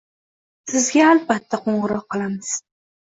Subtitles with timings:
[0.69, 2.51] Sizga alabatta qo'ng'iroq qilamiz.